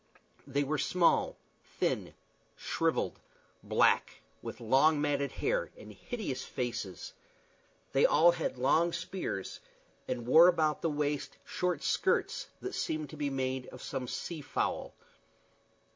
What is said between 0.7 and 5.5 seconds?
small, thin, shrivelled, black, with long matted